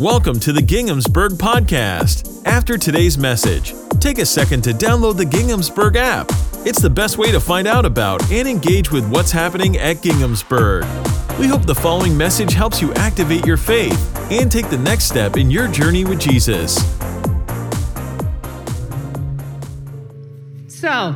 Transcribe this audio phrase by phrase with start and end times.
[0.00, 2.44] Welcome to the Ginghamsburg Podcast.
[2.44, 6.26] After today's message, take a second to download the Ginghamsburg app.
[6.66, 10.82] It's the best way to find out about and engage with what's happening at Ginghamsburg.
[11.38, 15.36] We hope the following message helps you activate your faith and take the next step
[15.36, 16.74] in your journey with Jesus.
[20.66, 21.12] So,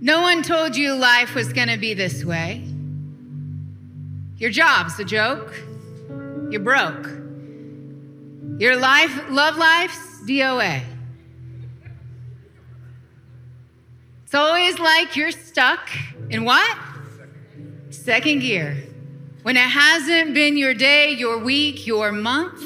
[0.00, 2.62] no one told you life was going to be this way.
[4.36, 5.52] Your job's a joke.
[6.50, 7.06] You're broke.
[8.58, 10.82] Your life, love life's DOA.
[14.24, 15.90] It's always like you're stuck
[16.30, 16.76] in what?
[17.90, 18.76] Second gear.
[19.42, 22.60] When it hasn't been your day, your week, your month.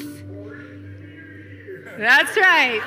[1.97, 2.81] That's right.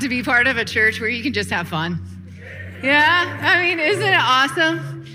[0.00, 2.00] To be part of a church where you can just have fun?
[2.82, 3.38] Yeah?
[3.40, 5.06] I mean, isn't it awesome?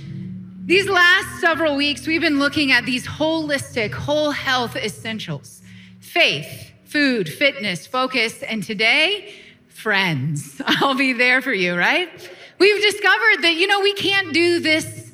[0.66, 5.62] These last several weeks, we've been looking at these holistic, whole health essentials
[6.00, 9.34] faith, food, fitness, focus, and today,
[9.68, 10.62] friends.
[10.66, 12.10] I'll be there for you, right?
[12.58, 15.12] We've discovered that, you know, we can't do this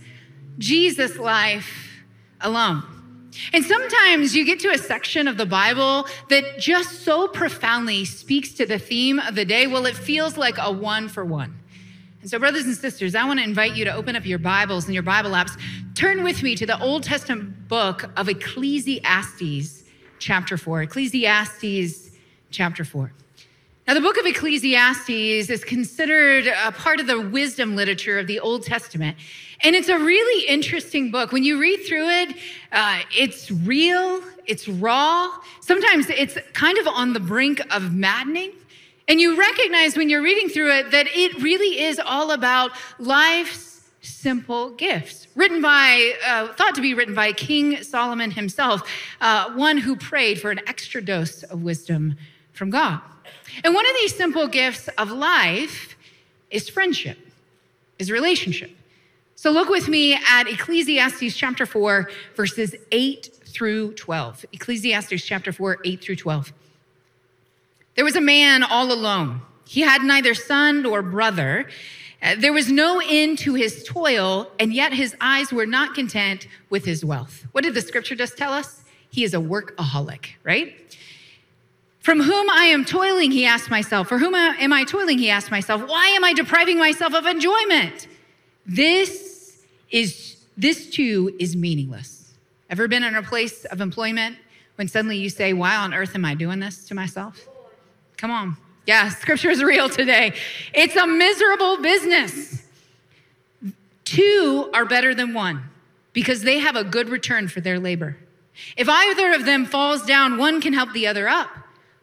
[0.57, 2.03] Jesus life
[2.39, 2.83] alone.
[3.53, 8.53] And sometimes you get to a section of the Bible that just so profoundly speaks
[8.53, 9.67] to the theme of the day.
[9.67, 11.57] Well, it feels like a one for one.
[12.21, 14.85] And so, brothers and sisters, I want to invite you to open up your Bibles
[14.85, 15.59] and your Bible apps.
[15.95, 19.83] Turn with me to the Old Testament book of Ecclesiastes,
[20.19, 20.83] chapter 4.
[20.83, 22.11] Ecclesiastes,
[22.51, 23.11] chapter 4.
[23.87, 28.39] Now, the book of Ecclesiastes is considered a part of the wisdom literature of the
[28.39, 29.17] Old Testament.
[29.63, 31.31] And it's a really interesting book.
[31.31, 32.35] When you read through it,
[32.71, 35.31] uh, it's real, it's raw.
[35.59, 38.53] Sometimes it's kind of on the brink of maddening.
[39.07, 43.89] And you recognize when you're reading through it that it really is all about life's
[44.01, 45.27] simple gifts.
[45.35, 48.81] Written by, uh, thought to be written by King Solomon himself,
[49.21, 52.15] uh, one who prayed for an extra dose of wisdom
[52.53, 52.99] from God.
[53.63, 55.95] And one of these simple gifts of life
[56.49, 57.17] is friendship,
[57.99, 58.71] is relationship.
[59.41, 64.45] So look with me at Ecclesiastes chapter 4, verses 8 through 12.
[64.53, 66.53] Ecclesiastes chapter 4, 8 through 12.
[67.95, 69.41] There was a man all alone.
[69.65, 71.67] He had neither son nor brother.
[72.21, 76.45] Uh, There was no end to his toil, and yet his eyes were not content
[76.69, 77.47] with his wealth.
[77.51, 78.83] What did the scripture just tell us?
[79.09, 80.95] He is a workaholic, right?
[81.99, 84.07] From whom I am toiling, he asked myself.
[84.07, 85.81] For whom am I toiling, he asked myself.
[85.87, 88.07] Why am I depriving myself of enjoyment?
[88.67, 89.30] This
[89.91, 92.33] is this too is meaningless.
[92.69, 94.37] Ever been in a place of employment
[94.75, 97.47] when suddenly you say, Why on earth am I doing this to myself?
[98.17, 98.57] Come on.
[98.85, 100.33] Yeah, scripture is real today.
[100.73, 102.63] It's a miserable business.
[104.05, 105.63] Two are better than one
[106.13, 108.17] because they have a good return for their labor.
[108.75, 111.49] If either of them falls down, one can help the other up.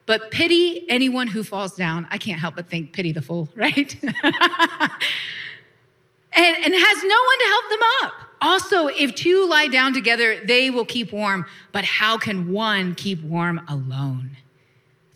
[0.06, 2.06] But pity anyone who falls down.
[2.10, 3.94] I can't help but think pity the fool, right?
[6.38, 8.12] and, and has no one to help them up.
[8.40, 11.44] Also, if two lie down together, they will keep warm.
[11.72, 14.36] But how can one keep warm alone?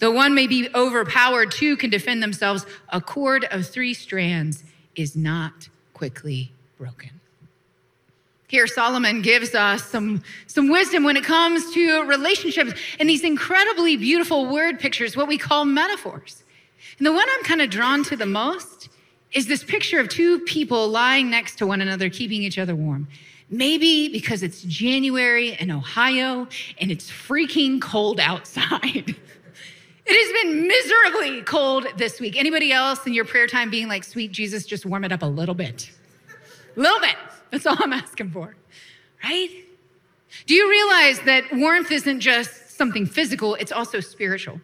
[0.01, 2.67] Though one may be overpowered, two can defend themselves.
[2.89, 4.65] A cord of three strands
[4.97, 7.11] is not quickly broken.
[8.49, 13.97] Here, Solomon gives us some, some wisdom when it comes to relationships and these incredibly
[13.97, 16.43] beautiful word pictures, what we call metaphors.
[16.99, 18.89] And the one I'm kind of drawn to the most
[19.33, 23.09] is this picture of two people lying next to one another, keeping each other warm.
[23.51, 26.49] Maybe because it's January in Ohio
[26.81, 29.17] and it's freaking cold outside.
[30.05, 32.37] It has been miserably cold this week.
[32.37, 35.27] Anybody else in your prayer time being like, sweet Jesus, just warm it up a
[35.27, 35.91] little bit?
[36.77, 37.15] A little bit.
[37.53, 38.57] That's all I'm asking for,
[39.23, 39.49] right?
[40.47, 44.61] Do you realize that warmth isn't just something physical, it's also spiritual?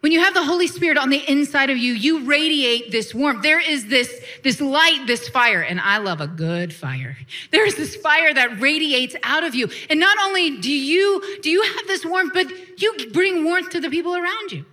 [0.00, 3.42] When you have the Holy Spirit on the inside of you, you radiate this warmth.
[3.42, 7.18] There is this, this light, this fire, and I love a good fire.
[7.50, 9.68] There's this fire that radiates out of you.
[9.90, 12.46] And not only do you, do you have this warmth, but
[12.80, 14.64] you bring warmth to the people around you.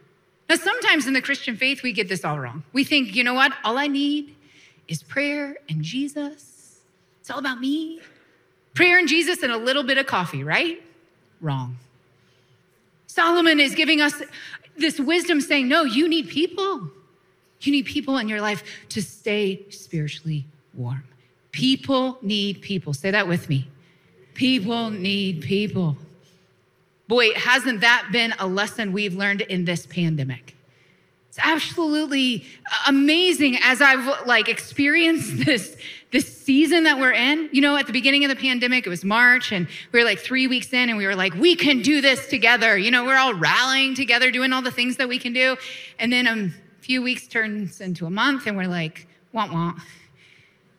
[0.50, 2.64] Now, sometimes in the Christian faith, we get this all wrong.
[2.72, 3.52] We think, you know what?
[3.66, 4.34] All I need
[4.88, 6.80] is prayer and Jesus.
[7.20, 8.00] It's all about me.
[8.74, 10.82] Prayer and Jesus and a little bit of coffee, right?
[11.42, 11.78] wrong.
[13.08, 14.22] Solomon is giving us
[14.78, 16.90] this wisdom saying, no, you need people.
[17.62, 21.04] You need people in your life to stay spiritually warm.
[21.52, 22.94] People need people.
[22.94, 23.68] Say that with me.
[24.36, 25.98] People need people.
[27.08, 30.56] Boy, hasn't that been a lesson we've learned in this pandemic?
[31.30, 32.46] It's absolutely
[32.88, 35.78] amazing as I've like experienced this
[36.12, 37.50] this season that we're in.
[37.52, 40.20] You know, at the beginning of the pandemic, it was March and we were like
[40.20, 42.78] 3 weeks in and we were like, we can do this together.
[42.78, 45.58] You know, we're all rallying together doing all the things that we can do.
[46.00, 46.50] And then a
[46.82, 49.80] few weeks turns into a month and we're like, want want.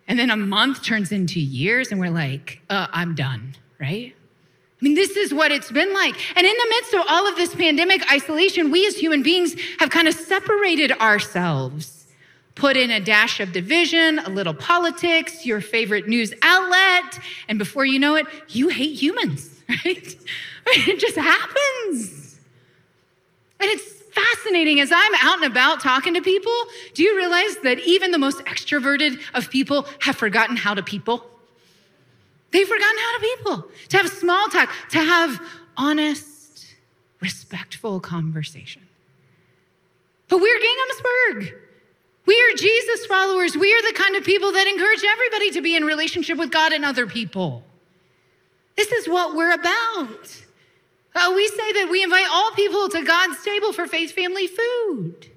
[0.07, 4.15] And then a month turns into years and we're like, uh, I'm done, right?
[4.81, 6.15] I mean, this is what it's been like.
[6.37, 9.91] And in the midst of all of this pandemic isolation, we as human beings have
[9.91, 11.98] kind of separated ourselves,
[12.59, 17.87] put in a dash of division, a little politics, your favorite news outlet, and before
[17.87, 20.17] you know it, you hate humans, right?
[20.67, 22.41] It just happens.
[23.61, 26.53] And it's fascinating as I'm out and about talking to people.
[26.95, 31.25] Do you realize that even the most extroverted of people have forgotten how to people?
[32.51, 35.41] They've forgotten how to people, to have small talk, to have
[35.77, 36.75] honest,
[37.21, 38.83] respectful conversation.
[40.29, 41.68] But we're Ginghamsburg.
[42.29, 43.57] We are Jesus followers.
[43.57, 46.75] We are the kind of people that encourage everybody to be in relationship with God
[46.75, 47.65] and other people.
[48.77, 50.45] This is what we're about.
[51.15, 55.31] Uh, we say that we invite all people to God's table for faith family food.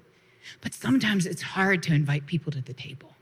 [0.60, 3.14] But sometimes it's hard to invite people to the table.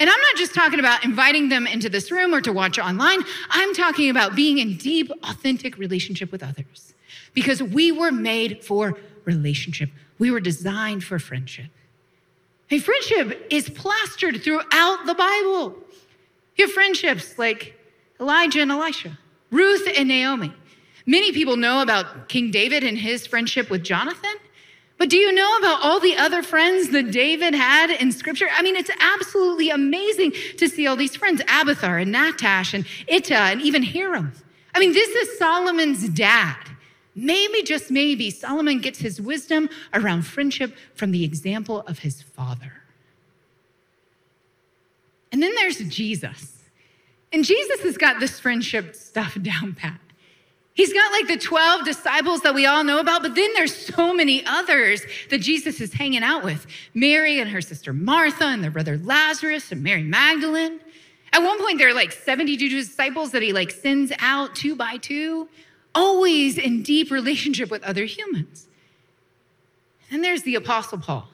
[0.00, 3.20] And I'm not just talking about inviting them into this room or to watch online.
[3.50, 6.92] I'm talking about being in deep, authentic relationship with others.
[7.34, 9.90] Because we were made for relationship.
[10.18, 11.66] We were designed for friendship.
[12.66, 15.76] Hey, friendship is plastered throughout the Bible.
[16.56, 17.78] You have friendships like
[18.20, 19.18] Elijah and Elisha,
[19.50, 20.52] Ruth and Naomi.
[21.06, 24.34] Many people know about King David and his friendship with Jonathan.
[24.98, 28.46] But do you know about all the other friends that David had in scripture?
[28.52, 33.50] I mean, it's absolutely amazing to see all these friends Abiathar and Nahash and Ittai
[33.50, 34.32] and even Hiram.
[34.74, 36.56] I mean, this is Solomon's dad.
[37.14, 42.72] Maybe, just maybe, Solomon gets his wisdom around friendship from the example of his father.
[45.30, 46.64] And then there's Jesus.
[47.32, 49.98] And Jesus has got this friendship stuff down pat.
[50.74, 54.14] He's got like the 12 disciples that we all know about, but then there's so
[54.14, 58.70] many others that Jesus is hanging out with Mary and her sister Martha and their
[58.70, 60.80] brother Lazarus and Mary Magdalene.
[61.30, 64.96] At one point, there are like 72 disciples that he like sends out two by
[64.96, 65.48] two,
[65.94, 68.66] always in deep relationship with other humans.
[70.10, 71.28] And there's the Apostle Paul,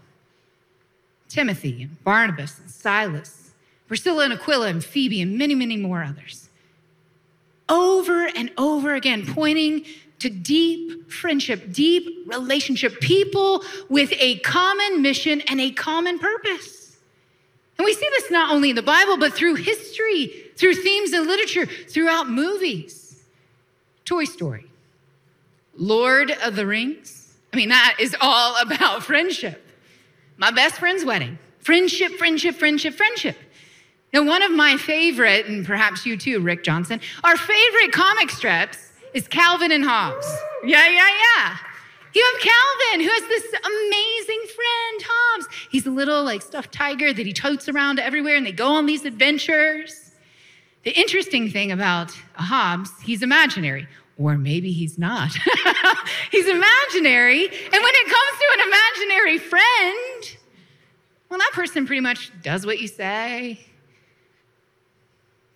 [1.29, 3.51] Timothy, and Barnabas, and Silas,
[3.87, 6.49] Priscilla and Aquila, and Phoebe, and many, many more others
[7.69, 9.85] over and over again, pointing
[10.21, 16.97] to deep friendship, deep relationship, people with a common mission and a common purpose.
[17.79, 21.27] And we see this not only in the Bible, but through history, through themes in
[21.27, 23.08] literature, throughout movies.
[24.09, 24.65] Toy Story,
[25.77, 27.37] Lord of the Rings.
[27.53, 29.63] I mean, that is all about friendship.
[30.39, 31.39] My best friend's wedding.
[31.59, 33.37] Friendship, friendship, friendship, friendship.
[34.15, 38.79] Now, one of my favorite, and perhaps you too, Rick Johnson, our favorite comic strips
[39.13, 40.27] is Calvin and Hobbes.
[40.65, 41.57] Yeah, yeah, yeah.
[42.15, 45.49] You have Calvin, who has this amazing friend, Hobbes.
[45.71, 48.87] He's a little like stuffed tiger that he totes around everywhere, and they go on
[48.87, 50.09] these adventures.
[50.85, 53.87] The interesting thing about Hobbes, he's imaginary,
[54.19, 55.31] or maybe he's not.
[56.31, 60.37] he's imaginary, and when it comes to an imaginary friend,
[61.29, 63.61] well, that person pretty much does what you say,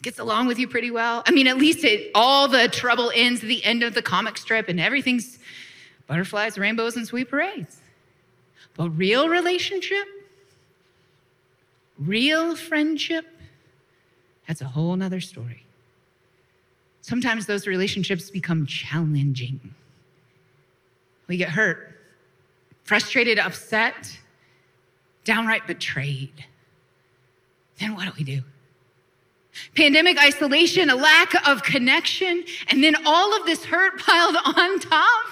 [0.03, 1.23] gets along with you pretty well.
[1.27, 4.37] I mean, at least it, all the trouble ends at the end of the comic
[4.37, 5.39] strip and everything's
[6.07, 7.81] butterflies, rainbows, and sweet parades.
[8.75, 10.07] But real relationship,
[11.99, 13.27] real friendship,
[14.47, 15.62] that's a whole nother story.
[17.03, 19.75] Sometimes those relationships become challenging.
[21.27, 21.99] We get hurt,
[22.85, 24.19] frustrated, upset,
[25.25, 26.45] downright betrayed.
[27.79, 28.43] Then what do we do?
[29.75, 35.27] Pandemic isolation, a lack of connection, and then all of this hurt piled on top.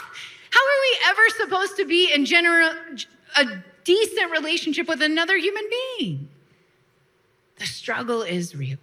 [0.51, 2.73] How are we ever supposed to be in general
[3.37, 3.45] a
[3.85, 6.29] decent relationship with another human being?
[7.57, 8.79] The struggle is real.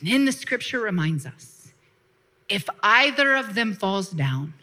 [0.00, 1.72] And then the scripture reminds us
[2.48, 4.54] if either of them falls down,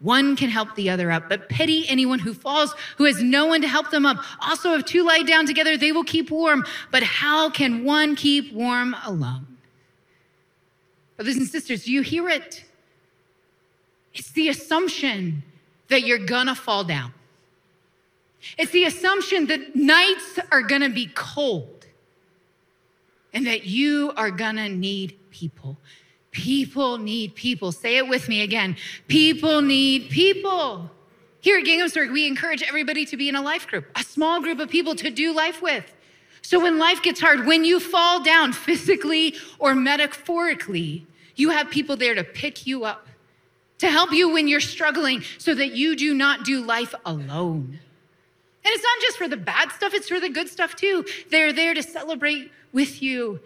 [0.00, 3.62] one can help the other up, but pity anyone who falls, who has no one
[3.62, 4.18] to help them up.
[4.40, 6.64] Also, if two lie down together, they will keep warm.
[6.92, 9.46] But how can one keep warm alone?
[11.16, 12.64] Brothers and sisters, do you hear it?
[14.12, 15.42] It's the assumption
[15.88, 17.12] that you're gonna fall down.
[18.58, 21.75] It's the assumption that nights are gonna be cold
[23.36, 25.76] and that you are gonna need people.
[26.30, 27.70] People need people.
[27.70, 28.78] Say it with me again.
[29.08, 30.90] People need people.
[31.40, 34.58] Here at Ginghamsburg, we encourage everybody to be in a life group, a small group
[34.58, 35.84] of people to do life with.
[36.40, 41.94] So when life gets hard, when you fall down physically or metaphorically, you have people
[41.94, 43.06] there to pick you up,
[43.80, 47.80] to help you when you're struggling so that you do not do life alone.
[48.66, 51.04] And it's not just for the bad stuff, it's for the good stuff too.
[51.30, 53.38] They're there to celebrate with you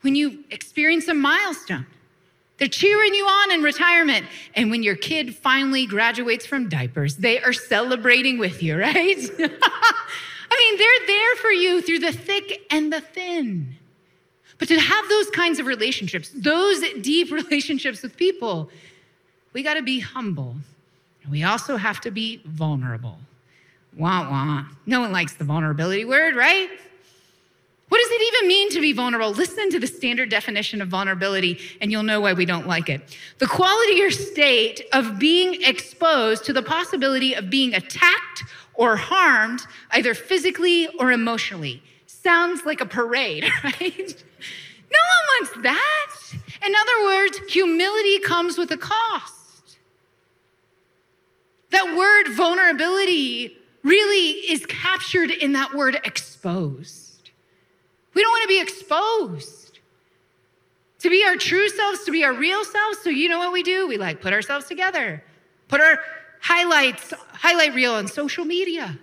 [0.00, 1.86] when you experience a milestone.
[2.56, 4.24] They're cheering you on in retirement.
[4.54, 8.94] And when your kid finally graduates from diapers, they are celebrating with you, right?
[8.96, 13.74] I mean, they're there for you through the thick and the thin.
[14.56, 18.70] But to have those kinds of relationships, those deep relationships with people,
[19.52, 20.56] we got to be humble.
[21.24, 23.18] And we also have to be vulnerable.
[23.96, 24.64] Wah wah.
[24.86, 26.68] No one likes the vulnerability word, right?
[27.88, 29.32] What does it even mean to be vulnerable?
[29.32, 33.18] Listen to the standard definition of vulnerability, and you'll know why we don't like it.
[33.36, 39.66] The quality or state of being exposed to the possibility of being attacked or harmed,
[39.90, 41.82] either physically or emotionally.
[42.06, 44.24] Sounds like a parade, right?
[44.90, 46.10] No one wants that.
[46.64, 49.78] In other words, humility comes with a cost.
[51.68, 57.30] That word vulnerability really is captured in that word exposed.
[58.14, 59.78] We don't want to be exposed.
[61.00, 62.98] To be our true selves, to be our real selves.
[63.02, 63.88] So you know what we do?
[63.88, 65.24] We like put ourselves together,
[65.68, 65.98] put our
[66.40, 68.98] highlights, highlight reel on social media,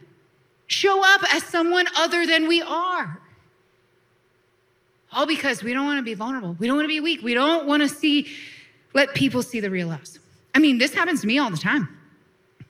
[0.67, 3.19] show up as someone other than we are.
[5.12, 6.55] All because we don't want to be vulnerable.
[6.59, 7.21] We don't want to be weak.
[7.21, 8.27] We don't want to see,
[8.93, 10.19] let people see the real us.
[10.53, 11.99] I mean, this happens to me all the time.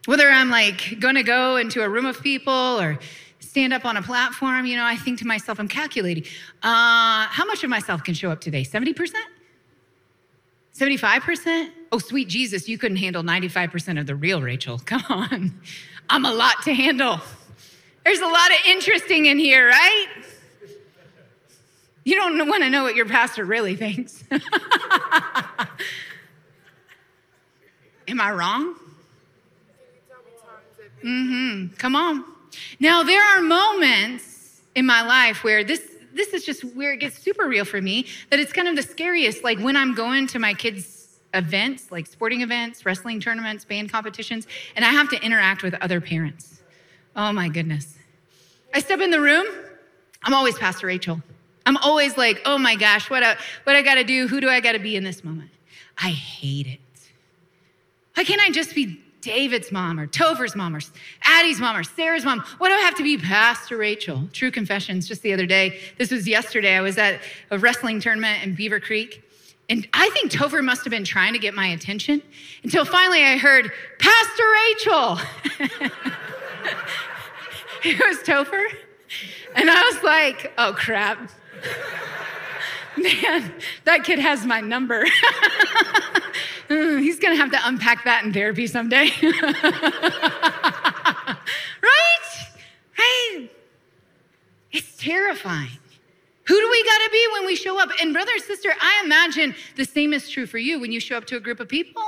[0.10, 2.98] Whether I'm like gonna go into a room of people or
[3.38, 6.24] stand up on a platform, you know, I think to myself, I'm calculating,
[6.64, 8.64] uh, how much of myself can show up today?
[8.64, 9.14] 70%?
[10.76, 11.70] 75%?
[11.92, 14.80] Oh, sweet Jesus, you couldn't handle 95% of the real Rachel.
[14.86, 15.62] Come on.
[16.10, 17.20] I'm a lot to handle.
[18.04, 20.08] There's a lot of interesting in here, right?
[22.04, 24.24] You don't want to know what your pastor really thinks.
[28.08, 28.74] Am I wrong?
[31.04, 31.76] Mm-hmm.
[31.76, 32.26] Come on.
[32.80, 35.82] Now there are moments in my life where this
[36.14, 38.08] this is just where it gets super real for me.
[38.30, 39.44] That it's kind of the scariest.
[39.44, 44.48] Like when I'm going to my kids' events, like sporting events, wrestling tournaments, band competitions,
[44.76, 46.62] and I have to interact with other parents.
[47.16, 47.96] Oh my goodness.
[48.74, 49.46] I step in the room.
[50.24, 51.22] I'm always Pastor Rachel.
[51.66, 54.28] I'm always like, oh my gosh, what, I, what I gotta do?
[54.28, 55.52] Who do I gotta be in this moment?
[55.98, 56.80] I hate it.
[58.16, 60.82] Why can't I just be David's mom or Topher's mom or
[61.24, 62.44] Addie's mom or Sarah's mom?
[62.58, 64.30] Why do I have to be Pastor Rachel?
[64.34, 65.80] True confessions, just the other day.
[65.98, 66.76] This was yesterday.
[66.76, 67.20] I was at
[67.52, 69.22] a wrestling tournament in Beavercreek.
[69.70, 72.24] And I think Topher must have been trying to get my attention
[72.64, 75.20] until finally I heard, Pastor Rachel.
[77.84, 78.66] it was Topher.
[79.56, 81.30] And I was like, oh crap.
[82.98, 83.54] Man,
[83.86, 85.06] that kid has my number.
[86.70, 89.10] Mm, He's gonna have to unpack that in therapy someday.
[89.24, 89.56] right?
[92.98, 93.50] Right?
[94.72, 95.70] It's terrifying.
[96.46, 97.90] Who do we gotta be when we show up?
[98.02, 101.26] And, brother, sister, I imagine the same is true for you when you show up
[101.26, 102.04] to a group of people.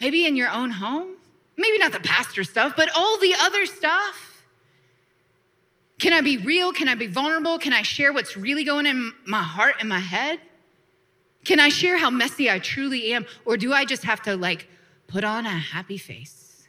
[0.00, 1.16] Maybe in your own home.
[1.56, 4.42] Maybe not the pastor stuff, but all the other stuff.
[5.98, 6.72] Can I be real?
[6.72, 7.58] Can I be vulnerable?
[7.58, 10.40] Can I share what's really going in my heart and my head?
[11.44, 13.26] Can I share how messy I truly am?
[13.44, 14.68] Or do I just have to like
[15.06, 16.66] put on a happy face?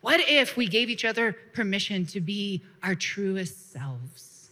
[0.00, 4.50] What if we gave each other permission to be our truest selves?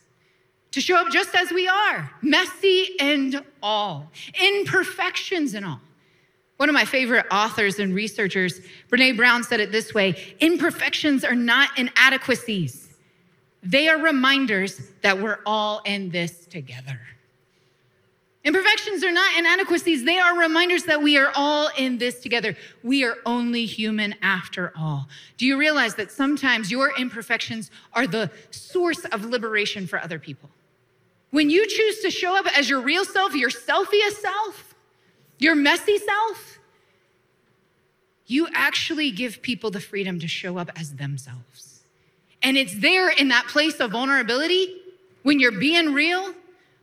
[0.72, 4.10] To show up just as we are, messy and all,
[4.40, 5.80] imperfections and all.
[6.56, 8.60] One of my favorite authors and researchers,
[8.90, 12.96] Brene Brown, said it this way imperfections are not inadequacies,
[13.62, 17.00] they are reminders that we're all in this together.
[18.44, 22.54] Imperfections are not inadequacies, they are reminders that we are all in this together.
[22.82, 25.08] We are only human after all.
[25.38, 30.50] Do you realize that sometimes your imperfections are the source of liberation for other people?
[31.30, 34.74] When you choose to show up as your real self, your selfiest self,
[35.38, 36.58] your messy self,
[38.26, 41.82] you actually give people the freedom to show up as themselves.
[42.42, 44.82] And it's there in that place of vulnerability
[45.22, 46.34] when you're being real,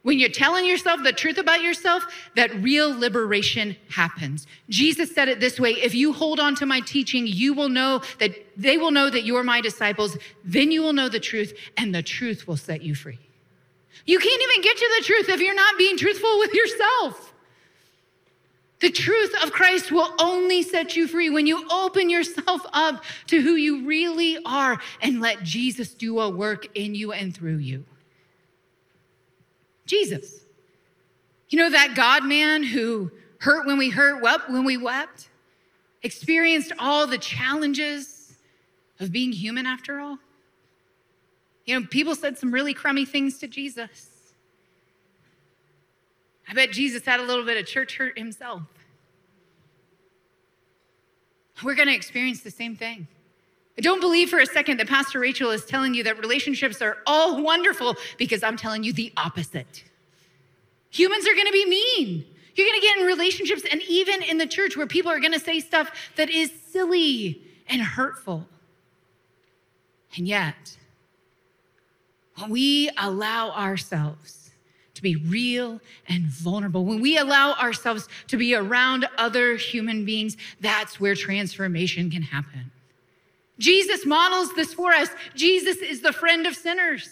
[0.04, 2.04] When you're telling yourself the truth about yourself,
[2.36, 4.48] that real liberation happens.
[4.68, 8.02] Jesus said it this way if you hold on to my teaching, you will know
[8.20, 10.18] that they will know that you're my disciples.
[10.44, 13.20] Then you will know the truth, and the truth will set you free.
[14.06, 17.34] You can't even get to the truth if you're not being truthful with yourself.
[18.80, 23.40] The truth of Christ will only set you free when you open yourself up to
[23.40, 27.86] who you really are and let Jesus do a work in you and through you.
[29.92, 30.40] Jesus.
[31.50, 35.28] You know that God man who hurt when we hurt, wept when we wept,
[36.02, 38.34] experienced all the challenges
[39.02, 40.18] of being human after all?
[41.66, 44.34] You know, people said some really crummy things to Jesus.
[46.48, 48.64] I bet Jesus had a little bit of church hurt himself.
[51.62, 53.08] We're going to experience the same thing.
[53.78, 56.98] I don't believe for a second that Pastor Rachel is telling you that relationships are
[57.08, 59.84] all wonderful because I'm telling you the opposite.
[60.90, 62.26] Humans are going to be mean.
[62.54, 65.32] You're going to get in relationships and even in the church where people are going
[65.32, 68.46] to say stuff that is silly and hurtful.
[70.18, 70.78] And yet,
[72.36, 74.52] when we allow ourselves
[74.96, 80.36] to be real and vulnerable, when we allow ourselves to be around other human beings,
[80.60, 82.72] that's where transformation can happen.
[83.62, 85.10] Jesus models this for us.
[85.36, 87.10] Jesus is the friend of sinners.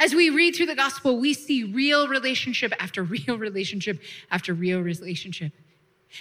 [0.00, 4.00] As we read through the gospel, we see real relationship after real relationship
[4.30, 5.52] after real relationship.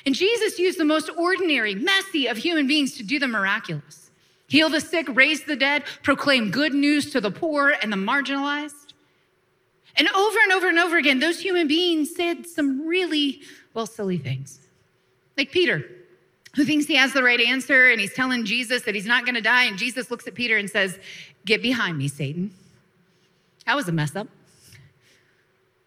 [0.06, 4.04] And Jesus used the most ordinary, messy of human beings to do the miraculous
[4.50, 8.94] heal the sick, raise the dead, proclaim good news to the poor and the marginalized.
[9.98, 13.42] And over and over and over again, those human beings said some really,
[13.74, 14.60] well, silly things.
[15.38, 15.84] Like Peter,
[16.58, 19.36] who thinks he has the right answer and he's telling Jesus that he's not going
[19.36, 19.66] to die.
[19.66, 20.98] And Jesus looks at Peter and says,
[21.46, 22.52] Get behind me, Satan.
[23.68, 24.28] That was a mess up.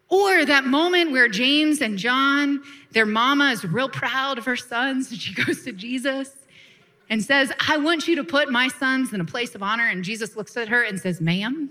[0.09, 2.63] Or that moment where James and John,
[2.93, 6.37] their mama is real proud of her sons, and she goes to Jesus
[7.09, 9.89] and says, I want you to put my sons in a place of honor.
[9.89, 11.71] And Jesus looks at her and says, Ma'am,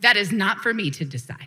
[0.00, 1.46] that is not for me to decide.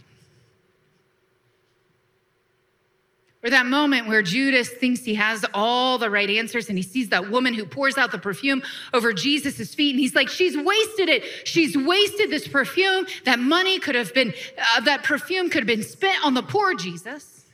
[3.43, 7.10] Or that moment where Judas thinks he has all the right answers and he sees
[7.10, 8.62] that woman who pours out the perfume
[8.93, 11.23] over Jesus' feet and he's like, She's wasted it.
[11.47, 13.08] She's wasted this perfume.
[13.25, 14.34] That money could have been,
[14.75, 17.45] uh, that perfume could have been spent on the poor Jesus.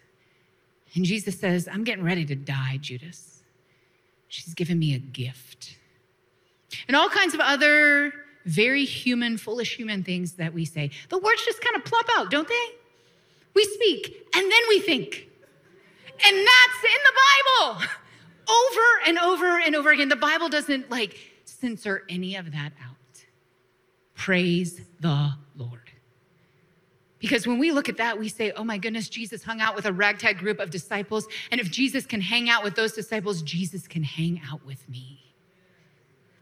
[0.94, 3.44] And Jesus says, I'm getting ready to die, Judas.
[4.28, 5.78] She's given me a gift.
[6.88, 8.14] And all kinds of other
[8.46, 10.92] very human, foolish human things that we say.
[11.10, 12.66] The words just kind of plop out, don't they?
[13.54, 15.28] We speak and then we think.
[16.26, 17.88] And that's in the Bible
[18.50, 20.10] over and over and over again.
[20.10, 22.96] The Bible doesn't like censor any of that out.
[24.16, 25.92] Praise the Lord.
[27.20, 29.86] Because when we look at that, we say, oh my goodness, Jesus hung out with
[29.86, 31.28] a ragtag group of disciples.
[31.52, 35.24] And if Jesus can hang out with those disciples, Jesus can hang out with me.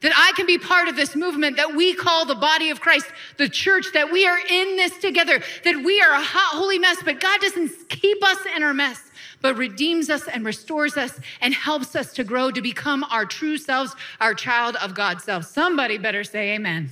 [0.01, 3.07] That I can be part of this movement that we call the body of Christ,
[3.37, 6.97] the church, that we are in this together, that we are a hot, holy mess,
[7.03, 9.01] but God doesn't keep us in our mess,
[9.45, 13.59] but redeems us and restores us and helps us to grow to become our true
[13.59, 15.45] selves, our child of God self.
[15.45, 16.89] Somebody better say amen.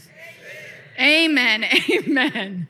[1.00, 1.64] Amen.
[1.64, 1.82] Amen.
[1.92, 2.68] amen.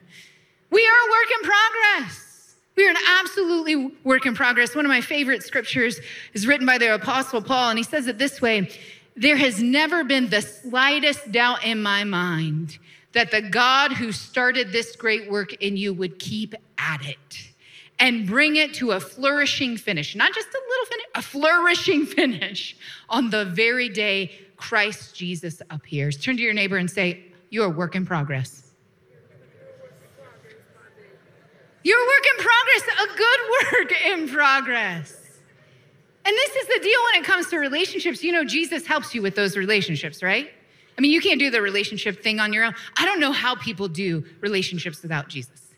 [0.70, 2.56] We are a work in progress.
[2.78, 4.74] We are an absolutely work in progress.
[4.74, 6.00] One of my favorite scriptures
[6.32, 8.70] is written by the Apostle Paul, and he says it this way
[9.18, 12.78] There has never been the slightest doubt in my mind
[13.12, 17.53] that the God who started this great work in you would keep at it
[18.00, 22.76] and bring it to a flourishing finish, not just a little finish, a flourishing finish
[23.10, 26.18] on the very day Christ Jesus appears.
[26.18, 28.72] Turn to your neighbor and say, You're a work in progress.
[31.84, 33.40] Your work in progress, a good
[33.74, 35.20] work in progress.
[36.26, 38.24] And this is the deal when it comes to relationships.
[38.24, 40.50] You know, Jesus helps you with those relationships, right?
[40.98, 42.74] I mean, you can't do the relationship thing on your own.
[42.96, 45.74] I don't know how people do relationships without Jesus.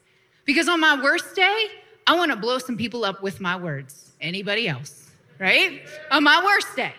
[0.45, 1.65] Because on my worst day,
[2.07, 4.11] I want to blow some people up with my words.
[4.21, 5.81] Anybody else, right?
[6.11, 6.93] On my worst day.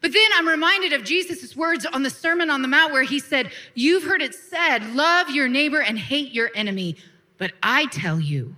[0.00, 3.18] But then I'm reminded of Jesus' words on the Sermon on the Mount where he
[3.18, 6.96] said, You've heard it said, love your neighbor and hate your enemy.
[7.38, 8.56] But I tell you,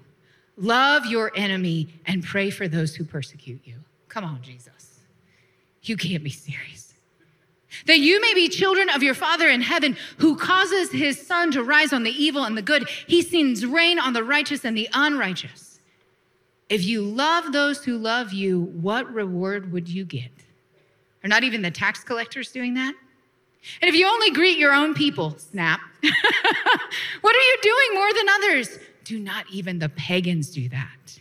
[0.57, 3.75] love your enemy and pray for those who persecute you.
[4.09, 5.01] Come on, Jesus.
[5.83, 6.88] You can't be serious.
[7.87, 11.63] That you may be children of your Father in heaven, who causes his sun to
[11.63, 12.89] rise on the evil and the good.
[13.07, 15.81] He sends rain on the righteous and the unrighteous.
[16.69, 20.31] If you love those who love you, what reward would you get?
[21.25, 22.95] Are not even the tax collectors doing that?
[23.83, 25.81] And if you only greet your own people, snap.
[26.01, 28.79] what are you doing more than others?
[29.05, 31.21] Do not even the pagans do that.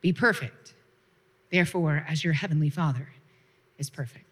[0.00, 0.74] Be perfect,
[1.50, 3.08] therefore, as your heavenly Father
[3.78, 4.27] is perfect.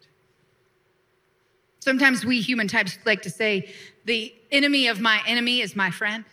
[1.87, 3.73] Sometimes we human types like to say,
[4.03, 6.25] the enemy of my enemy is my friend.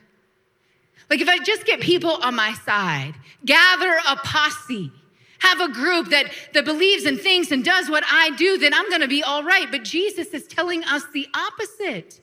[1.09, 3.15] Like if I just get people on my side,
[3.45, 4.91] gather a posse,
[5.39, 8.91] have a group that, that believes and thinks and does what I do, then I'm
[8.91, 9.71] gonna be all right.
[9.71, 12.21] But Jesus is telling us the opposite.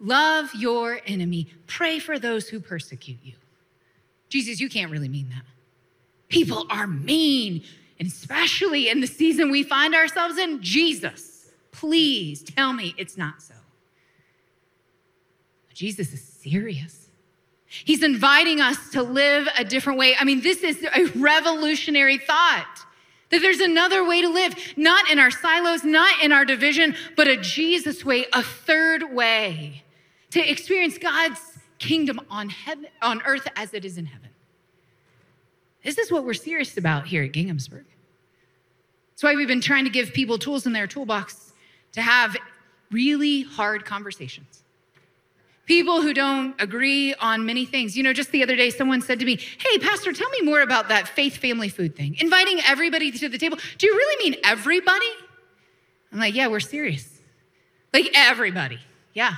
[0.00, 3.34] Love your enemy, pray for those who persecute you.
[4.30, 5.44] Jesus, you can't really mean that.
[6.30, 7.64] People are mean,
[7.98, 10.62] and especially in the season we find ourselves in.
[10.62, 11.31] Jesus,
[11.72, 13.54] please tell me it's not so.
[15.74, 17.08] Jesus is serious.
[17.66, 20.14] He's inviting us to live a different way.
[20.18, 22.84] I mean, this is a revolutionary thought
[23.30, 27.26] that there's another way to live, not in our silos, not in our division, but
[27.26, 29.82] a Jesus way, a third way
[30.30, 31.40] to experience God's
[31.78, 34.28] kingdom on heaven, on earth as it is in heaven.
[35.82, 37.84] This is what we're serious about here at Ginghamsburg.
[39.10, 41.51] That's why we've been trying to give people tools in their toolbox
[41.92, 42.36] to have
[42.90, 44.62] really hard conversations
[45.66, 47.96] people who don't agree on many things.
[47.96, 50.60] You know, just the other day, someone said to me, Hey, Pastor, tell me more
[50.60, 53.58] about that faith family food thing, inviting everybody to the table.
[53.78, 55.06] Do you really mean everybody?
[56.12, 57.20] I'm like, Yeah, we're serious.
[57.92, 58.80] Like everybody.
[59.14, 59.36] Yeah.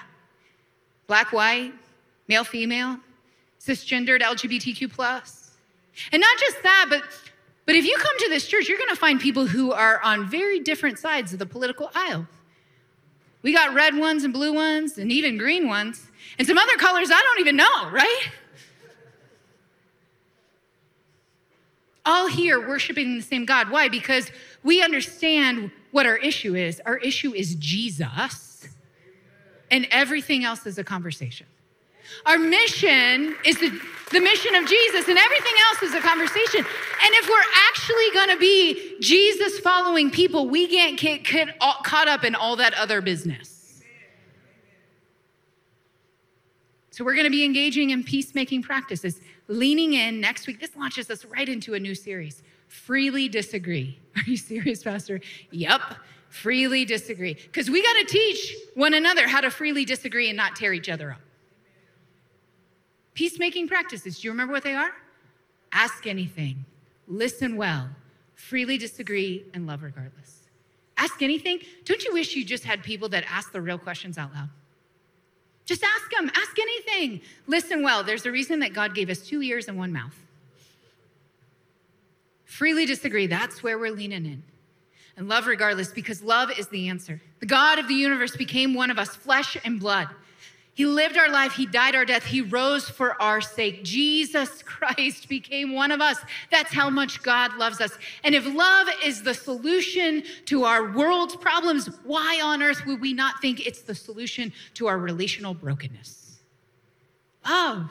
[1.07, 1.73] Black, white,
[2.29, 2.99] male, female,
[3.61, 5.41] cisgendered, LGBTQ.
[6.11, 7.03] And not just that, but
[7.67, 10.29] but if you come to this church, you're going to find people who are on
[10.29, 12.27] very different sides of the political aisle.
[13.45, 17.11] We got red ones and blue ones and even green ones and some other colors
[17.13, 18.31] I don't even know, right?
[22.07, 23.71] All here worshiping the same God.
[23.71, 23.89] Why?
[23.89, 24.31] Because
[24.63, 26.81] we understand what our issue is.
[26.87, 28.67] Our issue is Jesus,
[29.71, 31.47] and everything else is a conversation.
[32.27, 33.71] Our mission is the,
[34.11, 36.61] the mission of Jesus, and everything else is a conversation.
[36.61, 42.35] And if we're actually gonna be Jesus following people, we can't get caught up in
[42.35, 43.55] all that other business.
[46.95, 50.61] So we're going to be engaging in peacemaking practices, leaning in next week.
[50.61, 52.45] This launches us right into a new series.
[52.69, 53.99] Freely disagree.
[54.17, 55.21] Are you serious, Pastor?
[55.51, 55.81] Yep.
[56.29, 57.35] Freely disagree.
[57.35, 60.89] Because we got to teach one another how to freely disagree and not tear each
[60.89, 61.21] other up.
[63.15, 64.91] Peacemaking practices, do you remember what they are?
[65.73, 66.65] Ask anything,
[67.09, 67.89] listen well,
[68.35, 70.43] freely disagree, and love regardless.
[70.97, 71.61] Ask anything.
[71.85, 74.49] Don't you wish you just had people that ask the real questions out loud?
[75.65, 77.21] Just ask them, ask anything.
[77.47, 80.15] Listen well, there's a reason that God gave us two ears and one mouth.
[82.45, 84.43] Freely disagree, that's where we're leaning in.
[85.17, 87.21] And love regardless, because love is the answer.
[87.41, 90.09] The God of the universe became one of us, flesh and blood.
[90.75, 93.85] He lived our life, He died our death, He rose for our sake.
[93.85, 96.19] Jesus Christ became one of us.
[96.51, 97.97] That's how much God loves us.
[98.25, 103.13] And if love is the solution to our world's problems, why on earth would we
[103.13, 106.41] not think it's the solution to our relational brokenness?
[107.47, 107.91] Love.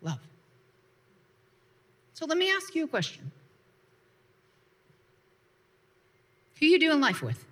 [0.00, 0.20] Love.
[2.14, 3.30] So let me ask you a question
[6.58, 7.44] Who are you doing life with?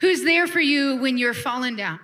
[0.00, 2.00] Who's there for you when you're falling down?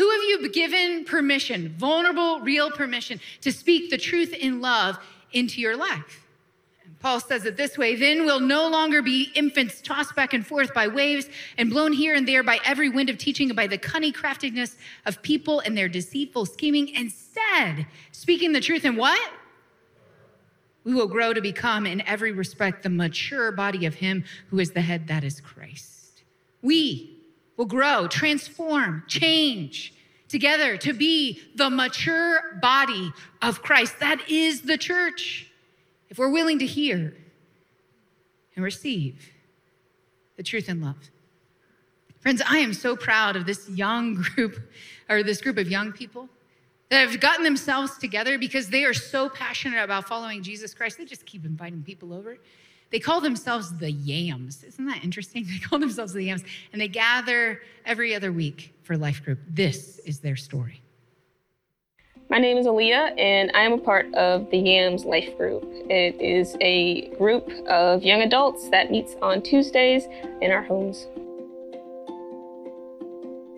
[0.00, 4.98] Who have you given permission, vulnerable, real permission, to speak the truth in love
[5.32, 6.26] into your life?
[6.82, 10.46] And Paul says it this way then we'll no longer be infants tossed back and
[10.46, 13.66] forth by waves and blown here and there by every wind of teaching and by
[13.66, 16.88] the cunning craftiness of people and their deceitful scheming.
[16.94, 19.20] Instead, speaking the truth in what?
[20.84, 24.72] We will grow to become, in every respect, the mature body of Him who is
[24.72, 26.22] the head, that is Christ.
[26.62, 27.18] We
[27.56, 29.94] will grow, transform, change
[30.28, 33.12] together to be the mature body
[33.42, 34.00] of Christ.
[34.00, 35.50] That is the church.
[36.08, 37.16] If we're willing to hear
[38.56, 39.30] and receive
[40.36, 41.10] the truth and love.
[42.20, 44.60] Friends, I am so proud of this young group,
[45.08, 46.28] or this group of young people
[46.90, 51.04] that have gotten themselves together because they are so passionate about following Jesus Christ, they
[51.04, 52.36] just keep inviting people over.
[52.90, 54.64] They call themselves the Yams.
[54.64, 55.46] Isn't that interesting?
[55.48, 59.38] They call themselves the Yams, and they gather every other week for life group.
[59.48, 60.82] This is their story.
[62.28, 65.64] My name is Aaliyah, and I am a part of the YAMS Life Group.
[65.64, 70.04] It is a group of young adults that meets on Tuesdays
[70.40, 71.08] in our homes.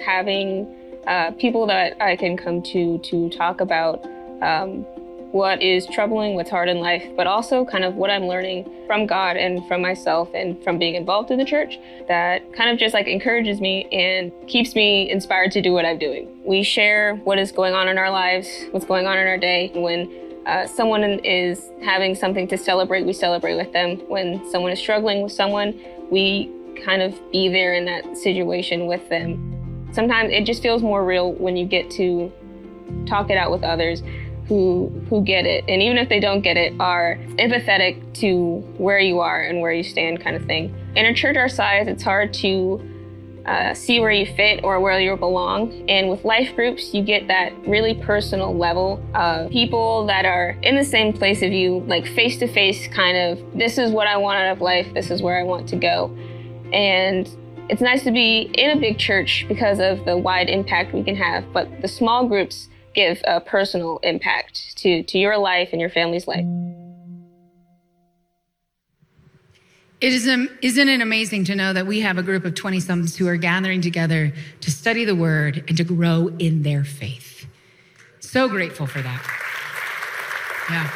[0.02, 4.04] Having uh, people that I can come to to talk about
[4.42, 4.84] um,
[5.32, 9.06] what is troubling, what's hard in life, but also kind of what I'm learning from
[9.06, 12.92] God and from myself and from being involved in the church that kind of just
[12.92, 16.28] like encourages me and keeps me inspired to do what I'm doing.
[16.44, 19.72] We share what is going on in our lives, what's going on in our day.
[19.74, 20.12] When
[20.44, 23.96] uh, someone is having something to celebrate, we celebrate with them.
[24.08, 26.50] When someone is struggling with someone, we
[26.84, 29.51] kind of be there in that situation with them.
[29.92, 32.32] Sometimes it just feels more real when you get to
[33.06, 34.02] talk it out with others
[34.48, 35.64] who who get it.
[35.68, 39.72] And even if they don't get it are empathetic to where you are and where
[39.72, 40.74] you stand kind of thing.
[40.96, 42.88] In a church our size it's hard to
[43.46, 45.88] uh, see where you fit or where you belong.
[45.88, 50.76] And with life groups you get that really personal level of people that are in
[50.76, 54.16] the same place of you like face to face kind of this is what i
[54.16, 54.92] want out of life.
[54.94, 56.16] This is where i want to go.
[56.72, 57.28] And
[57.68, 61.16] it's nice to be in a big church because of the wide impact we can
[61.16, 65.90] have but the small groups give a personal impact to, to your life and your
[65.90, 66.44] family's life.
[70.00, 72.80] It is, um, isn't it amazing to know that we have a group of 20
[72.80, 77.46] somethings who are gathering together to study the word and to grow in their faith?
[78.18, 79.22] So grateful for that.
[80.70, 80.90] Yeah.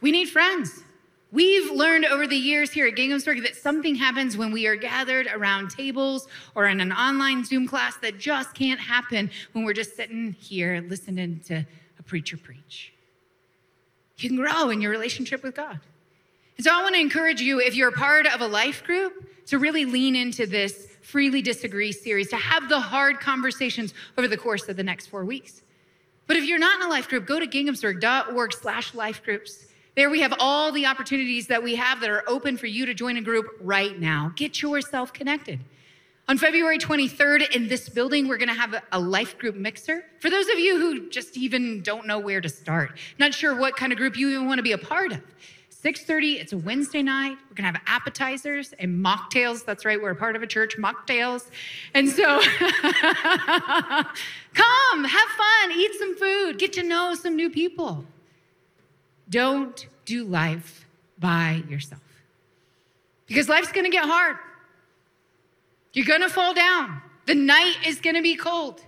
[0.00, 0.82] We need friends.
[1.30, 5.26] We've learned over the years here at Ginghamsburg that something happens when we are gathered
[5.26, 9.94] around tables or in an online Zoom class that just can't happen when we're just
[9.94, 11.66] sitting here listening to
[11.98, 12.94] a preacher preach.
[14.16, 15.78] You can grow in your relationship with God.
[16.56, 19.28] And so I want to encourage you, if you're a part of a life group,
[19.46, 24.36] to really lean into this Freely Disagree series, to have the hard conversations over the
[24.36, 25.62] course of the next four weeks.
[26.26, 29.67] But if you're not in a life group, go to ginghamsburg.org slash life groups
[29.98, 32.94] there we have all the opportunities that we have that are open for you to
[32.94, 34.32] join a group right now.
[34.36, 35.58] Get yourself connected.
[36.28, 40.04] On February 23rd in this building, we're to have a, life group mixer.
[40.20, 43.76] For those of you who just even don't know where to start, not sure what
[43.76, 45.20] kind of group you even want to be a part of.
[45.82, 47.36] 6:30, it's a Wednesday night.
[47.48, 49.64] We're to have appetizers and mocktails.
[49.64, 51.50] That's right, we're a part of a church, mocktails.
[51.94, 52.74] And so come,
[55.04, 58.04] have fun, eat some food, get to know some new people.
[59.28, 60.86] Don't do life
[61.18, 62.02] by yourself.
[63.26, 64.36] Because life's gonna get hard.
[65.92, 67.02] You're gonna fall down.
[67.26, 68.80] The night is gonna be cold.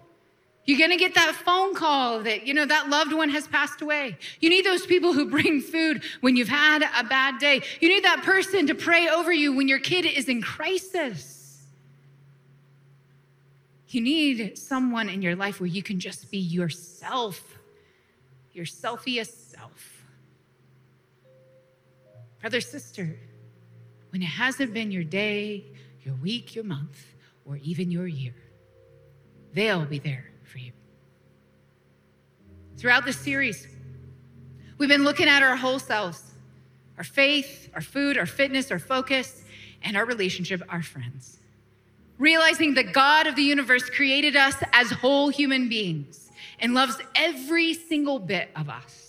[0.64, 4.16] You're gonna get that phone call that, you know, that loved one has passed away.
[4.40, 7.62] You need those people who bring food when you've had a bad day.
[7.80, 11.60] You need that person to pray over you when your kid is in crisis.
[13.88, 17.58] You need someone in your life where you can just be yourself,
[18.52, 19.99] your selfiest self.
[22.40, 23.18] Brother, sister,
[24.10, 25.64] when it hasn't been your day,
[26.02, 27.04] your week, your month,
[27.44, 28.34] or even your year,
[29.52, 30.72] they'll be there for you.
[32.78, 33.68] Throughout this series,
[34.78, 36.24] we've been looking at our whole selves
[36.96, 39.42] our faith, our food, our fitness, our focus,
[39.82, 41.38] and our relationship, our friends.
[42.18, 47.72] Realizing that God of the universe created us as whole human beings and loves every
[47.72, 48.99] single bit of us.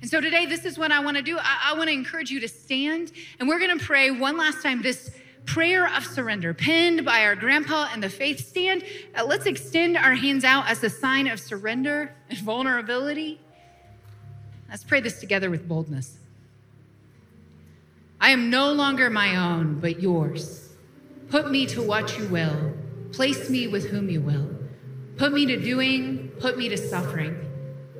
[0.00, 1.38] And so today, this is what I want to do.
[1.38, 4.62] I, I want to encourage you to stand, and we're going to pray one last
[4.62, 5.10] time this
[5.46, 8.84] prayer of surrender, pinned by our grandpa and the faith stand.
[9.16, 13.40] Uh, let's extend our hands out as a sign of surrender and vulnerability.
[14.68, 16.18] Let's pray this together with boldness.
[18.20, 20.70] I am no longer my own, but yours.
[21.28, 22.74] Put me to what you will,
[23.12, 24.48] place me with whom you will.
[25.16, 27.36] Put me to doing, put me to suffering.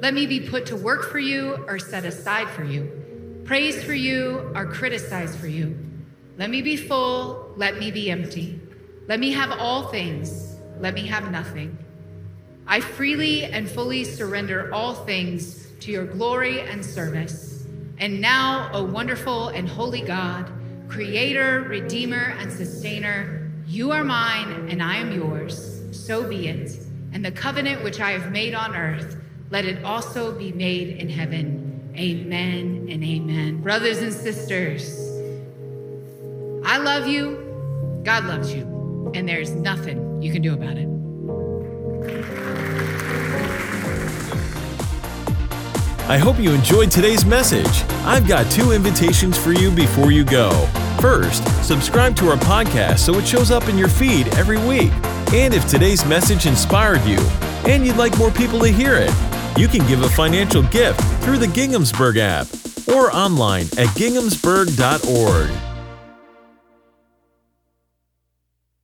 [0.01, 3.95] Let me be put to work for you or set aside for you, praise for
[3.95, 5.79] you or criticize for you.
[6.37, 8.61] Let me be full, let me be empty.
[9.09, 11.79] Let me have all things, let me have nothing.
[12.67, 17.65] I freely and fully surrender all things to your glory and service.
[17.99, 20.51] And now, O wonderful and holy God,
[20.89, 25.81] creator, redeemer, and sustainer, you are mine and I am yours.
[25.93, 26.79] So be it.
[27.13, 29.16] And the covenant which I have made on earth,
[29.51, 31.93] let it also be made in heaven.
[31.97, 33.63] Amen and amen.
[33.63, 34.99] Brothers and sisters,
[36.65, 40.87] I love you, God loves you, and there's nothing you can do about it.
[46.09, 47.83] I hope you enjoyed today's message.
[48.05, 50.51] I've got two invitations for you before you go.
[51.01, 54.93] First, subscribe to our podcast so it shows up in your feed every week.
[55.33, 57.19] And if today's message inspired you
[57.67, 59.11] and you'd like more people to hear it,
[59.57, 62.47] you can give a financial gift through the Ginghamsburg app
[62.89, 65.66] or online at ginghamsburg.org.